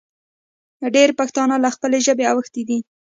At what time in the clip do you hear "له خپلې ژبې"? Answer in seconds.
1.63-2.25